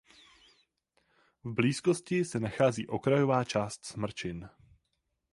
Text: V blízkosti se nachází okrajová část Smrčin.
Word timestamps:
V 1.43 1.53
blízkosti 1.53 2.25
se 2.25 2.39
nachází 2.39 2.87
okrajová 2.87 3.43
část 3.43 3.85
Smrčin. 3.85 4.49